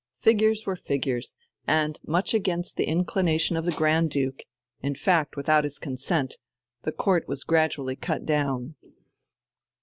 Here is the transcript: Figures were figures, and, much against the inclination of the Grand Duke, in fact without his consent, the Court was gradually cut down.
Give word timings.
Figures 0.19 0.65
were 0.65 0.75
figures, 0.75 1.35
and, 1.67 1.99
much 2.03 2.33
against 2.33 2.75
the 2.75 2.85
inclination 2.85 3.55
of 3.55 3.65
the 3.65 3.71
Grand 3.71 4.09
Duke, 4.09 4.41
in 4.81 4.95
fact 4.95 5.37
without 5.37 5.63
his 5.63 5.77
consent, 5.77 6.37
the 6.81 6.91
Court 6.91 7.27
was 7.27 7.43
gradually 7.43 7.97
cut 7.97 8.25
down. 8.25 8.73